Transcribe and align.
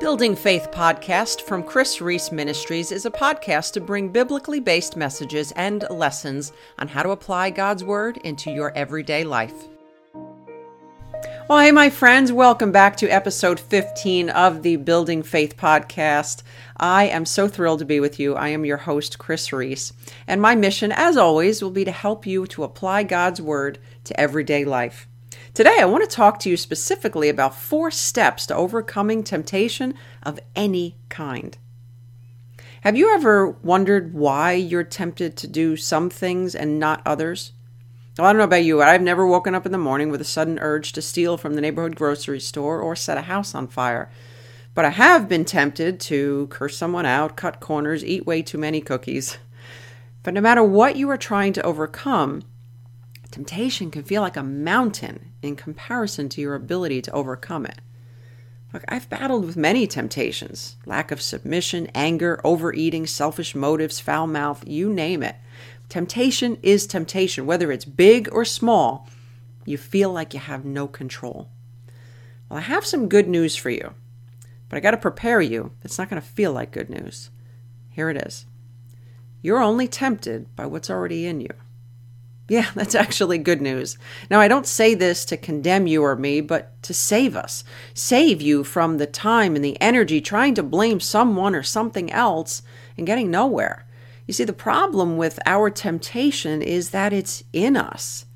Building 0.00 0.36
Faith 0.36 0.70
podcast 0.70 1.40
from 1.40 1.64
Kris 1.64 2.00
Reece 2.00 2.30
Ministries 2.30 2.92
is 2.92 3.04
a 3.04 3.10
podcast 3.10 3.72
to 3.72 3.80
bring 3.80 4.10
biblically 4.10 4.60
based 4.60 4.96
messages 4.96 5.50
and 5.56 5.84
lessons 5.90 6.52
on 6.78 6.86
how 6.86 7.02
to 7.02 7.10
apply 7.10 7.50
God's 7.50 7.82
Word 7.82 8.16
into 8.18 8.52
your 8.52 8.72
everyday 8.76 9.24
life. 9.24 9.66
Well, 11.48 11.58
hey, 11.58 11.72
my 11.72 11.90
friends, 11.90 12.30
welcome 12.30 12.70
back 12.70 12.94
to 12.98 13.08
episode 13.08 13.58
15 13.58 14.30
of 14.30 14.62
the 14.62 14.76
Building 14.76 15.24
Faith 15.24 15.56
podcast. 15.56 16.44
I 16.76 17.08
am 17.08 17.26
so 17.26 17.48
thrilled 17.48 17.80
to 17.80 17.84
be 17.84 17.98
with 17.98 18.20
you. 18.20 18.36
I 18.36 18.50
am 18.50 18.64
your 18.64 18.76
host, 18.76 19.18
Kris 19.18 19.52
Reece, 19.52 19.92
and 20.28 20.40
my 20.40 20.54
mission, 20.54 20.92
as 20.92 21.16
always, 21.16 21.60
will 21.60 21.72
be 21.72 21.84
to 21.84 21.90
help 21.90 22.24
you 22.24 22.46
to 22.46 22.62
apply 22.62 23.02
God's 23.02 23.42
Word 23.42 23.80
to 24.04 24.18
everyday 24.18 24.64
life. 24.64 25.08
Today, 25.54 25.78
I 25.80 25.86
want 25.86 26.08
to 26.08 26.16
talk 26.16 26.38
to 26.40 26.50
you 26.50 26.56
specifically 26.56 27.28
about 27.28 27.54
four 27.54 27.90
steps 27.90 28.46
to 28.46 28.54
overcoming 28.54 29.24
temptation 29.24 29.94
of 30.22 30.38
any 30.54 30.96
kind. 31.08 31.56
Have 32.82 32.96
you 32.96 33.12
ever 33.14 33.48
wondered 33.48 34.14
why 34.14 34.52
you're 34.52 34.84
tempted 34.84 35.36
to 35.36 35.46
do 35.48 35.76
some 35.76 36.10
things 36.10 36.54
and 36.54 36.78
not 36.78 37.02
others? 37.04 37.52
Well, 38.16 38.26
I 38.26 38.32
don't 38.32 38.38
know 38.38 38.44
about 38.44 38.64
you, 38.64 38.76
but 38.78 38.88
I've 38.88 39.02
never 39.02 39.26
woken 39.26 39.54
up 39.54 39.66
in 39.66 39.72
the 39.72 39.78
morning 39.78 40.10
with 40.10 40.20
a 40.20 40.24
sudden 40.24 40.58
urge 40.60 40.92
to 40.92 41.02
steal 41.02 41.36
from 41.36 41.54
the 41.54 41.60
neighborhood 41.60 41.96
grocery 41.96 42.40
store 42.40 42.80
or 42.80 42.94
set 42.94 43.18
a 43.18 43.22
house 43.22 43.54
on 43.54 43.68
fire. 43.68 44.10
But 44.74 44.84
I 44.84 44.90
have 44.90 45.28
been 45.28 45.44
tempted 45.44 45.98
to 46.00 46.46
curse 46.50 46.76
someone 46.76 47.06
out, 47.06 47.36
cut 47.36 47.58
corners, 47.58 48.04
eat 48.04 48.26
way 48.26 48.42
too 48.42 48.58
many 48.58 48.80
cookies. 48.80 49.38
But 50.22 50.34
no 50.34 50.40
matter 50.40 50.62
what 50.62 50.96
you 50.96 51.08
are 51.10 51.16
trying 51.16 51.52
to 51.54 51.62
overcome, 51.62 52.42
temptation 53.30 53.90
can 53.90 54.02
feel 54.02 54.22
like 54.22 54.36
a 54.36 54.42
mountain 54.42 55.32
in 55.42 55.56
comparison 55.56 56.28
to 56.30 56.40
your 56.40 56.54
ability 56.54 57.02
to 57.02 57.12
overcome 57.12 57.66
it. 57.66 57.80
Look, 58.72 58.84
I've 58.88 59.08
battled 59.08 59.46
with 59.46 59.56
many 59.56 59.86
temptations 59.86 60.76
lack 60.84 61.10
of 61.10 61.22
submission, 61.22 61.88
anger, 61.94 62.40
overeating, 62.44 63.06
selfish 63.06 63.54
motives, 63.54 64.00
foul 64.00 64.26
mouth, 64.26 64.62
you 64.66 64.92
name 64.92 65.22
it. 65.22 65.36
Temptation 65.88 66.58
is 66.62 66.86
temptation, 66.86 67.46
whether 67.46 67.72
it's 67.72 67.86
big 67.86 68.28
or 68.30 68.44
small, 68.44 69.08
you 69.64 69.78
feel 69.78 70.12
like 70.12 70.34
you 70.34 70.40
have 70.40 70.64
no 70.64 70.86
control. 70.86 71.48
Well, 72.48 72.58
I 72.58 72.62
have 72.62 72.84
some 72.84 73.08
good 73.08 73.28
news 73.28 73.56
for 73.56 73.70
you, 73.70 73.94
but 74.68 74.76
I 74.76 74.80
got 74.80 74.90
to 74.90 74.96
prepare 74.98 75.40
you. 75.40 75.72
It's 75.82 75.98
not 75.98 76.10
going 76.10 76.20
to 76.20 76.28
feel 76.28 76.52
like 76.52 76.70
good 76.70 76.90
news. 76.90 77.30
Here 77.90 78.10
it 78.10 78.18
is. 78.18 78.46
You're 79.40 79.62
only 79.62 79.88
tempted 79.88 80.54
by 80.56 80.66
what's 80.66 80.90
already 80.90 81.26
in 81.26 81.40
you. 81.40 81.50
Yeah, 82.48 82.70
that's 82.74 82.94
actually 82.94 83.38
good 83.38 83.60
news. 83.60 83.98
Now, 84.30 84.40
I 84.40 84.48
don't 84.48 84.66
say 84.66 84.94
this 84.94 85.24
to 85.26 85.36
condemn 85.36 85.86
you 85.86 86.02
or 86.02 86.16
me, 86.16 86.40
but 86.40 86.82
to 86.82 86.94
save 86.94 87.36
us. 87.36 87.62
Save 87.94 88.40
you 88.42 88.64
from 88.64 88.96
the 88.96 89.06
time 89.06 89.54
and 89.54 89.64
the 89.64 89.80
energy 89.80 90.20
trying 90.20 90.54
to 90.54 90.62
blame 90.62 91.00
someone 91.00 91.54
or 91.54 91.62
something 91.62 92.10
else 92.10 92.62
and 92.96 93.06
getting 93.06 93.30
nowhere. 93.30 93.84
You 94.26 94.34
see, 94.34 94.44
the 94.44 94.52
problem 94.52 95.16
with 95.16 95.38
our 95.46 95.70
temptation 95.70 96.60
is 96.60 96.90
that 96.90 97.12
it's 97.12 97.44
in 97.52 97.76
us. 97.76 98.26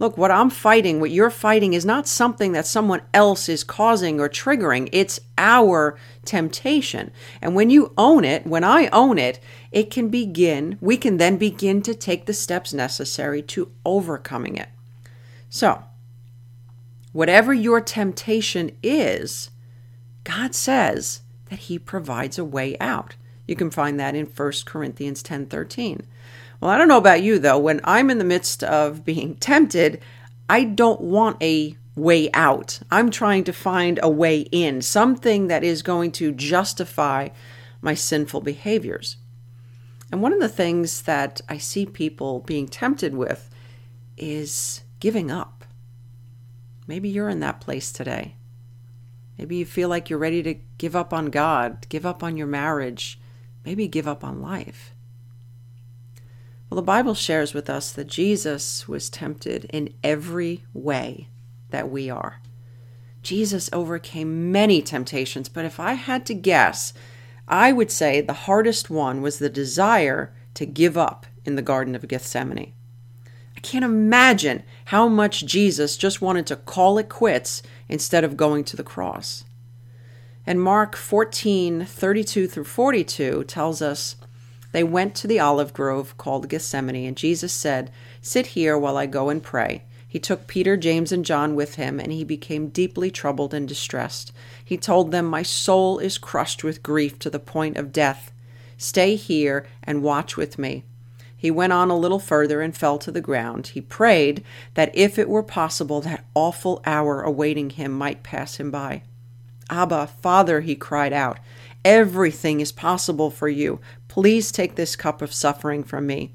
Look, 0.00 0.18
what 0.18 0.32
I'm 0.32 0.50
fighting, 0.50 0.98
what 0.98 1.12
you're 1.12 1.30
fighting, 1.30 1.72
is 1.72 1.84
not 1.84 2.08
something 2.08 2.52
that 2.52 2.66
someone 2.66 3.02
else 3.12 3.48
is 3.48 3.62
causing 3.62 4.18
or 4.20 4.28
triggering. 4.28 4.88
It's 4.90 5.20
our 5.38 5.96
temptation. 6.24 7.12
And 7.40 7.54
when 7.54 7.70
you 7.70 7.92
own 7.96 8.24
it, 8.24 8.44
when 8.44 8.64
I 8.64 8.88
own 8.88 9.18
it, 9.18 9.38
it 9.70 9.90
can 9.90 10.08
begin, 10.08 10.78
we 10.80 10.96
can 10.96 11.18
then 11.18 11.36
begin 11.36 11.80
to 11.82 11.94
take 11.94 12.26
the 12.26 12.34
steps 12.34 12.72
necessary 12.72 13.40
to 13.42 13.70
overcoming 13.84 14.56
it. 14.56 14.68
So, 15.48 15.84
whatever 17.12 17.54
your 17.54 17.80
temptation 17.80 18.72
is, 18.82 19.50
God 20.24 20.56
says 20.56 21.20
that 21.50 21.60
He 21.60 21.78
provides 21.78 22.36
a 22.36 22.44
way 22.44 22.76
out. 22.80 23.14
You 23.46 23.54
can 23.54 23.70
find 23.70 24.00
that 24.00 24.16
in 24.16 24.26
1 24.26 24.52
Corinthians 24.64 25.22
10 25.22 25.46
13. 25.46 26.02
Well, 26.64 26.72
I 26.72 26.78
don't 26.78 26.88
know 26.88 26.96
about 26.96 27.22
you 27.22 27.38
though. 27.38 27.58
When 27.58 27.82
I'm 27.84 28.08
in 28.08 28.16
the 28.16 28.24
midst 28.24 28.64
of 28.64 29.04
being 29.04 29.34
tempted, 29.34 30.00
I 30.48 30.64
don't 30.64 31.02
want 31.02 31.42
a 31.42 31.76
way 31.94 32.30
out. 32.32 32.80
I'm 32.90 33.10
trying 33.10 33.44
to 33.44 33.52
find 33.52 34.00
a 34.02 34.08
way 34.08 34.48
in, 34.50 34.80
something 34.80 35.48
that 35.48 35.62
is 35.62 35.82
going 35.82 36.12
to 36.12 36.32
justify 36.32 37.28
my 37.82 37.92
sinful 37.92 38.40
behaviors. 38.40 39.18
And 40.10 40.22
one 40.22 40.32
of 40.32 40.40
the 40.40 40.48
things 40.48 41.02
that 41.02 41.42
I 41.50 41.58
see 41.58 41.84
people 41.84 42.40
being 42.40 42.66
tempted 42.66 43.14
with 43.14 43.50
is 44.16 44.84
giving 45.00 45.30
up. 45.30 45.66
Maybe 46.86 47.10
you're 47.10 47.28
in 47.28 47.40
that 47.40 47.60
place 47.60 47.92
today. 47.92 48.36
Maybe 49.36 49.56
you 49.56 49.66
feel 49.66 49.90
like 49.90 50.08
you're 50.08 50.18
ready 50.18 50.42
to 50.42 50.54
give 50.78 50.96
up 50.96 51.12
on 51.12 51.26
God, 51.26 51.86
give 51.90 52.06
up 52.06 52.22
on 52.22 52.38
your 52.38 52.46
marriage, 52.46 53.20
maybe 53.66 53.86
give 53.86 54.08
up 54.08 54.24
on 54.24 54.40
life. 54.40 54.93
Well, 56.68 56.76
the 56.76 56.82
Bible 56.82 57.14
shares 57.14 57.54
with 57.54 57.68
us 57.68 57.92
that 57.92 58.06
Jesus 58.06 58.88
was 58.88 59.10
tempted 59.10 59.66
in 59.66 59.94
every 60.02 60.64
way 60.72 61.28
that 61.70 61.90
we 61.90 62.10
are. 62.10 62.40
Jesus 63.22 63.70
overcame 63.72 64.52
many 64.52 64.82
temptations, 64.82 65.48
but 65.48 65.64
if 65.64 65.80
I 65.80 65.94
had 65.94 66.26
to 66.26 66.34
guess, 66.34 66.92
I 67.48 67.72
would 67.72 67.90
say 67.90 68.20
the 68.20 68.32
hardest 68.32 68.90
one 68.90 69.22
was 69.22 69.38
the 69.38 69.48
desire 69.48 70.34
to 70.54 70.66
give 70.66 70.96
up 70.96 71.26
in 71.44 71.56
the 71.56 71.62
Garden 71.62 71.94
of 71.94 72.06
Gethsemane. 72.08 72.72
I 73.56 73.60
can't 73.60 73.84
imagine 73.84 74.62
how 74.86 75.08
much 75.08 75.46
Jesus 75.46 75.96
just 75.96 76.20
wanted 76.20 76.46
to 76.46 76.56
call 76.56 76.98
it 76.98 77.08
quits 77.08 77.62
instead 77.88 78.24
of 78.24 78.36
going 78.36 78.64
to 78.64 78.76
the 78.76 78.82
cross. 78.82 79.44
And 80.46 80.60
Mark 80.60 80.96
14 80.96 81.84
32 81.86 82.46
through 82.46 82.64
42 82.64 83.44
tells 83.44 83.80
us 83.80 84.16
they 84.74 84.82
went 84.82 85.14
to 85.14 85.28
the 85.28 85.38
olive 85.38 85.72
grove 85.72 86.18
called 86.18 86.48
Gethsemane, 86.48 87.06
and 87.06 87.16
Jesus 87.16 87.52
said, 87.52 87.92
Sit 88.20 88.48
here 88.48 88.76
while 88.76 88.96
I 88.96 89.06
go 89.06 89.28
and 89.28 89.40
pray. 89.40 89.84
He 90.08 90.18
took 90.18 90.48
Peter, 90.48 90.76
James, 90.76 91.12
and 91.12 91.24
John 91.24 91.54
with 91.54 91.76
him, 91.76 92.00
and 92.00 92.10
he 92.10 92.24
became 92.24 92.70
deeply 92.70 93.08
troubled 93.08 93.54
and 93.54 93.68
distressed. 93.68 94.32
He 94.64 94.76
told 94.76 95.12
them, 95.12 95.26
My 95.26 95.44
soul 95.44 96.00
is 96.00 96.18
crushed 96.18 96.64
with 96.64 96.82
grief 96.82 97.20
to 97.20 97.30
the 97.30 97.38
point 97.38 97.76
of 97.76 97.92
death. 97.92 98.32
Stay 98.76 99.14
here 99.14 99.64
and 99.84 100.02
watch 100.02 100.36
with 100.36 100.58
me. 100.58 100.82
He 101.36 101.52
went 101.52 101.72
on 101.72 101.88
a 101.88 101.96
little 101.96 102.18
further 102.18 102.60
and 102.60 102.76
fell 102.76 102.98
to 102.98 103.12
the 103.12 103.20
ground. 103.20 103.68
He 103.68 103.80
prayed 103.80 104.42
that 104.74 104.90
if 104.92 105.20
it 105.20 105.28
were 105.28 105.44
possible, 105.44 106.00
that 106.00 106.24
awful 106.34 106.82
hour 106.84 107.22
awaiting 107.22 107.70
him 107.70 107.92
might 107.92 108.24
pass 108.24 108.56
him 108.56 108.72
by. 108.72 109.04
Abba, 109.70 110.08
Father, 110.20 110.62
he 110.62 110.74
cried 110.74 111.12
out, 111.12 111.38
everything 111.84 112.60
is 112.60 112.72
possible 112.72 113.30
for 113.30 113.48
you. 113.48 113.80
Please 114.08 114.50
take 114.50 114.74
this 114.74 114.96
cup 114.96 115.20
of 115.20 115.34
suffering 115.34 115.84
from 115.84 116.06
me. 116.06 116.32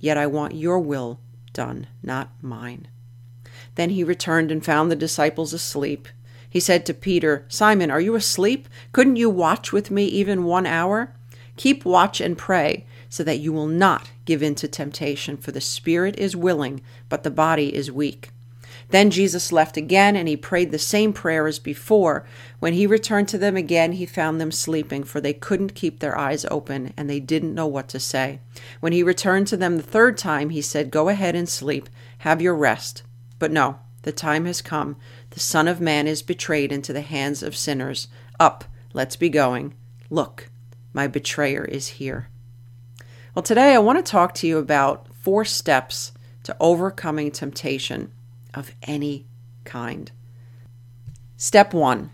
Yet 0.00 0.18
I 0.18 0.26
want 0.26 0.54
your 0.54 0.78
will 0.78 1.20
done, 1.52 1.86
not 2.02 2.30
mine. 2.42 2.88
Then 3.76 3.90
he 3.90 4.04
returned 4.04 4.50
and 4.50 4.64
found 4.64 4.90
the 4.90 4.96
disciples 4.96 5.52
asleep. 5.52 6.08
He 6.48 6.60
said 6.60 6.86
to 6.86 6.94
Peter, 6.94 7.44
Simon, 7.48 7.90
are 7.90 8.00
you 8.00 8.14
asleep? 8.14 8.68
Couldn't 8.92 9.16
you 9.16 9.30
watch 9.30 9.72
with 9.72 9.90
me 9.90 10.04
even 10.06 10.44
one 10.44 10.66
hour? 10.66 11.14
Keep 11.56 11.84
watch 11.84 12.20
and 12.20 12.36
pray, 12.36 12.86
so 13.08 13.22
that 13.24 13.38
you 13.38 13.52
will 13.52 13.66
not 13.66 14.10
give 14.24 14.42
in 14.42 14.54
to 14.56 14.68
temptation, 14.68 15.36
for 15.36 15.52
the 15.52 15.60
spirit 15.60 16.18
is 16.18 16.36
willing, 16.36 16.82
but 17.08 17.22
the 17.22 17.30
body 17.30 17.74
is 17.74 17.90
weak. 17.90 18.30
Then 18.90 19.10
Jesus 19.10 19.50
left 19.50 19.76
again, 19.76 20.14
and 20.14 20.28
he 20.28 20.36
prayed 20.36 20.70
the 20.70 20.78
same 20.78 21.12
prayer 21.12 21.46
as 21.48 21.58
before. 21.58 22.24
When 22.60 22.72
he 22.72 22.86
returned 22.86 23.28
to 23.28 23.38
them 23.38 23.56
again, 23.56 23.92
he 23.92 24.06
found 24.06 24.40
them 24.40 24.52
sleeping, 24.52 25.02
for 25.02 25.20
they 25.20 25.32
couldn't 25.32 25.74
keep 25.74 25.98
their 25.98 26.16
eyes 26.16 26.44
open, 26.50 26.92
and 26.96 27.10
they 27.10 27.18
didn't 27.18 27.54
know 27.54 27.66
what 27.66 27.88
to 27.88 27.98
say. 27.98 28.40
When 28.80 28.92
he 28.92 29.02
returned 29.02 29.48
to 29.48 29.56
them 29.56 29.76
the 29.76 29.82
third 29.82 30.16
time, 30.16 30.50
he 30.50 30.62
said, 30.62 30.92
Go 30.92 31.08
ahead 31.08 31.34
and 31.34 31.48
sleep, 31.48 31.88
have 32.18 32.40
your 32.40 32.54
rest. 32.54 33.02
But 33.40 33.50
no, 33.50 33.80
the 34.02 34.12
time 34.12 34.44
has 34.44 34.62
come. 34.62 34.96
The 35.30 35.40
Son 35.40 35.66
of 35.66 35.80
Man 35.80 36.06
is 36.06 36.22
betrayed 36.22 36.70
into 36.70 36.92
the 36.92 37.00
hands 37.00 37.42
of 37.42 37.56
sinners. 37.56 38.06
Up, 38.38 38.64
let's 38.92 39.16
be 39.16 39.28
going. 39.28 39.74
Look, 40.10 40.48
my 40.92 41.08
betrayer 41.08 41.64
is 41.64 41.88
here. 41.88 42.28
Well, 43.34 43.42
today 43.42 43.74
I 43.74 43.78
want 43.78 43.98
to 43.98 44.10
talk 44.10 44.32
to 44.36 44.46
you 44.46 44.58
about 44.58 45.08
four 45.12 45.44
steps 45.44 46.12
to 46.44 46.56
overcoming 46.60 47.32
temptation 47.32 48.12
of 48.56 48.72
any 48.82 49.26
kind. 49.64 50.10
Step 51.36 51.72
1 51.72 52.10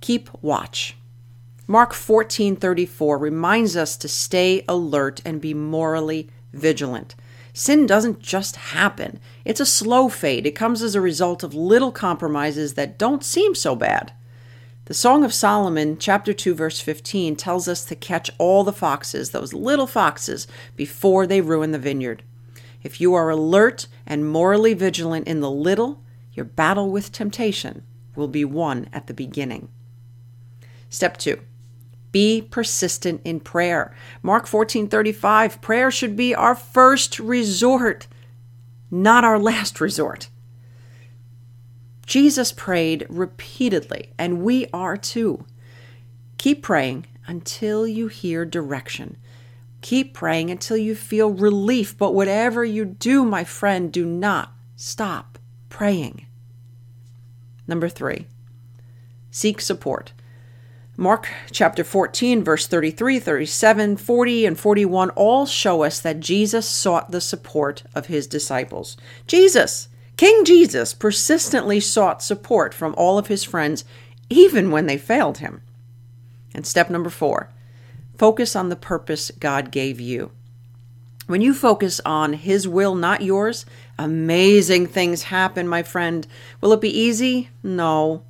Keep 0.00 0.30
watch. 0.42 0.96
Mark 1.66 1.92
14:34 1.92 3.18
reminds 3.18 3.76
us 3.76 3.96
to 3.96 4.06
stay 4.06 4.64
alert 4.68 5.20
and 5.24 5.40
be 5.40 5.52
morally 5.52 6.28
vigilant. 6.52 7.16
Sin 7.52 7.86
doesn't 7.86 8.20
just 8.20 8.56
happen. 8.56 9.18
It's 9.44 9.60
a 9.60 9.66
slow 9.66 10.08
fade. 10.08 10.46
It 10.46 10.54
comes 10.54 10.82
as 10.82 10.94
a 10.94 11.00
result 11.00 11.42
of 11.42 11.54
little 11.54 11.90
compromises 11.90 12.74
that 12.74 12.98
don't 12.98 13.24
seem 13.24 13.54
so 13.54 13.74
bad. 13.74 14.12
The 14.84 14.94
Song 14.94 15.24
of 15.24 15.34
Solomon, 15.34 15.96
chapter 15.98 16.32
2, 16.32 16.54
verse 16.54 16.78
15, 16.78 17.34
tells 17.34 17.66
us 17.66 17.84
to 17.86 17.96
catch 17.96 18.30
all 18.38 18.62
the 18.62 18.72
foxes, 18.72 19.30
those 19.30 19.52
little 19.52 19.88
foxes, 19.88 20.46
before 20.76 21.26
they 21.26 21.40
ruin 21.40 21.72
the 21.72 21.78
vineyard. 21.78 22.22
If 22.82 23.00
you 23.00 23.14
are 23.14 23.30
alert 23.30 23.88
and 24.06 24.28
morally 24.28 24.74
vigilant 24.74 25.26
in 25.26 25.40
the 25.40 25.50
little, 25.50 26.02
your 26.32 26.44
battle 26.44 26.90
with 26.90 27.12
temptation 27.12 27.82
will 28.14 28.28
be 28.28 28.44
won 28.44 28.88
at 28.92 29.06
the 29.06 29.14
beginning. 29.14 29.68
Step 30.88 31.16
two, 31.16 31.40
be 32.12 32.40
persistent 32.40 33.20
in 33.24 33.40
prayer. 33.40 33.94
Mark 34.22 34.46
14:35 34.46 35.60
prayer 35.60 35.90
should 35.90 36.16
be 36.16 36.34
our 36.34 36.54
first 36.54 37.18
resort, 37.18 38.06
not 38.90 39.24
our 39.24 39.38
last 39.38 39.80
resort. 39.80 40.28
Jesus 42.06 42.52
prayed 42.52 43.04
repeatedly, 43.08 44.12
and 44.16 44.42
we 44.42 44.66
are 44.72 44.96
too. 44.96 45.44
Keep 46.38 46.62
praying 46.62 47.06
until 47.26 47.86
you 47.86 48.06
hear 48.06 48.44
direction. 48.44 49.16
Keep 49.86 50.14
praying 50.14 50.50
until 50.50 50.76
you 50.76 50.96
feel 50.96 51.30
relief. 51.30 51.96
But 51.96 52.12
whatever 52.12 52.64
you 52.64 52.84
do, 52.84 53.24
my 53.24 53.44
friend, 53.44 53.92
do 53.92 54.04
not 54.04 54.52
stop 54.74 55.38
praying. 55.68 56.26
Number 57.68 57.88
three, 57.88 58.26
seek 59.30 59.60
support. 59.60 60.12
Mark 60.96 61.28
chapter 61.52 61.84
14, 61.84 62.42
verse 62.42 62.66
33, 62.66 63.20
37, 63.20 63.96
40, 63.96 64.44
and 64.46 64.58
41 64.58 65.10
all 65.10 65.46
show 65.46 65.84
us 65.84 66.00
that 66.00 66.18
Jesus 66.18 66.68
sought 66.68 67.12
the 67.12 67.20
support 67.20 67.84
of 67.94 68.06
his 68.06 68.26
disciples. 68.26 68.96
Jesus, 69.28 69.86
King 70.16 70.44
Jesus, 70.44 70.94
persistently 70.94 71.78
sought 71.78 72.24
support 72.24 72.74
from 72.74 72.92
all 72.98 73.18
of 73.18 73.28
his 73.28 73.44
friends, 73.44 73.84
even 74.28 74.72
when 74.72 74.86
they 74.86 74.98
failed 74.98 75.38
him. 75.38 75.62
And 76.52 76.66
step 76.66 76.90
number 76.90 77.08
four 77.08 77.52
focus 78.18 78.56
on 78.56 78.68
the 78.68 78.76
purpose 78.76 79.30
God 79.38 79.70
gave 79.70 80.00
you. 80.00 80.30
When 81.26 81.40
you 81.40 81.54
focus 81.54 82.00
on 82.04 82.34
His 82.34 82.68
will, 82.68 82.94
not 82.94 83.22
yours, 83.22 83.66
amazing 83.98 84.86
things 84.86 85.24
happen, 85.24 85.66
my 85.66 85.82
friend. 85.82 86.26
Will 86.60 86.72
it 86.72 86.80
be 86.80 86.96
easy? 86.96 87.50
No. 87.62 88.22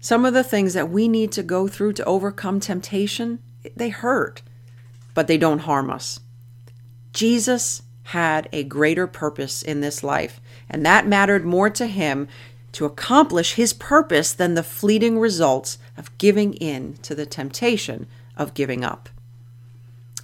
Some 0.00 0.24
of 0.24 0.34
the 0.34 0.44
things 0.44 0.72
that 0.74 0.90
we 0.90 1.08
need 1.08 1.32
to 1.32 1.42
go 1.42 1.68
through 1.68 1.92
to 1.94 2.04
overcome 2.04 2.60
temptation, 2.60 3.40
they 3.74 3.90
hurt, 3.90 4.42
but 5.14 5.26
they 5.26 5.36
don't 5.36 5.60
harm 5.60 5.90
us. 5.90 6.20
Jesus 7.12 7.82
had 8.04 8.48
a 8.52 8.62
greater 8.62 9.06
purpose 9.06 9.62
in 9.62 9.80
this 9.80 10.04
life, 10.04 10.40
and 10.70 10.86
that 10.86 11.06
mattered 11.06 11.44
more 11.44 11.68
to 11.70 11.86
him 11.86 12.28
to 12.72 12.84
accomplish 12.84 13.54
his 13.54 13.72
purpose 13.72 14.32
than 14.32 14.54
the 14.54 14.62
fleeting 14.62 15.18
results 15.18 15.78
of 15.96 16.16
giving 16.18 16.54
in 16.54 16.94
to 16.98 17.14
the 17.14 17.26
temptation 17.26 18.06
of 18.36 18.54
giving 18.54 18.84
up. 18.84 19.08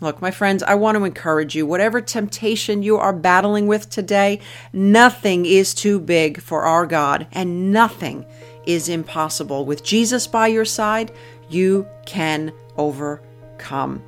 Look, 0.01 0.21
my 0.21 0.33
friends, 0.33 0.65
I 0.65 0.75
want 0.75 0.99
to 0.99 1.05
encourage 1.05 1.55
you 1.55 1.65
whatever 1.65 2.01
temptation 2.01 2.83
you 2.83 2.97
are 2.97 3.13
battling 3.13 3.69
with 3.69 3.89
today, 3.89 4.41
nothing 4.73 5.47
is 5.47 5.75
too 5.75 6.01
big 6.01 6.43
for 6.43 6.63
our 6.63 6.87
God, 6.87 7.29
and 7.31 7.73
nothing 7.73 8.27
is 8.67 8.89
impossible. 8.89 9.65
With 9.65 9.85
Jesus 9.85 10.27
by 10.27 10.49
your 10.49 10.65
side, 10.65 11.13
you 11.49 11.87
can 12.05 12.53
overcome. 12.77 14.03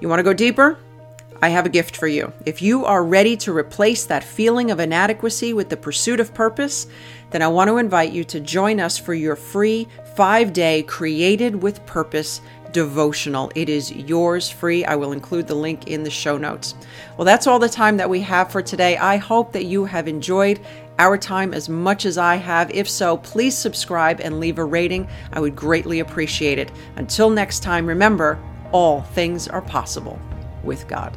You 0.00 0.08
want 0.08 0.18
to 0.18 0.24
go 0.24 0.34
deeper? 0.34 0.76
I 1.40 1.48
have 1.48 1.66
a 1.66 1.70
gift 1.70 1.96
for 1.96 2.06
you. 2.06 2.32
If 2.46 2.62
you 2.62 2.84
are 2.84 3.02
ready 3.02 3.36
to 3.38 3.56
replace 3.56 4.04
that 4.04 4.22
feeling 4.22 4.70
of 4.70 4.78
inadequacy 4.78 5.54
with 5.54 5.70
the 5.70 5.76
pursuit 5.76 6.20
of 6.20 6.34
purpose, 6.34 6.86
then 7.30 7.42
I 7.42 7.48
want 7.48 7.68
to 7.68 7.78
invite 7.78 8.12
you 8.12 8.22
to 8.24 8.38
join 8.40 8.78
us 8.78 8.96
for 8.98 9.14
your 9.14 9.36
free 9.36 9.88
five 10.14 10.52
day 10.52 10.82
Created 10.82 11.62
with 11.62 11.84
Purpose 11.84 12.42
devotional. 12.72 13.52
It 13.54 13.68
is 13.68 13.92
yours 13.92 14.50
free. 14.50 14.84
I 14.84 14.96
will 14.96 15.12
include 15.12 15.46
the 15.46 15.54
link 15.54 15.88
in 15.88 16.02
the 16.02 16.10
show 16.10 16.38
notes. 16.38 16.74
Well, 17.16 17.24
that's 17.24 17.46
all 17.46 17.58
the 17.58 17.68
time 17.68 17.96
that 17.98 18.10
we 18.10 18.20
have 18.22 18.50
for 18.50 18.62
today. 18.62 18.96
I 18.96 19.16
hope 19.16 19.52
that 19.52 19.64
you 19.64 19.84
have 19.84 20.08
enjoyed 20.08 20.60
our 20.98 21.16
time 21.16 21.54
as 21.54 21.68
much 21.68 22.04
as 22.04 22.18
I 22.18 22.36
have. 22.36 22.70
If 22.70 22.88
so, 22.88 23.16
please 23.18 23.56
subscribe 23.56 24.20
and 24.20 24.40
leave 24.40 24.58
a 24.58 24.64
rating. 24.64 25.08
I 25.32 25.40
would 25.40 25.56
greatly 25.56 26.00
appreciate 26.00 26.58
it. 26.58 26.70
Until 26.96 27.30
next 27.30 27.60
time, 27.60 27.86
remember 27.86 28.38
all 28.72 29.02
things 29.02 29.48
are 29.48 29.62
possible 29.62 30.18
with 30.62 30.86
God. 30.88 31.16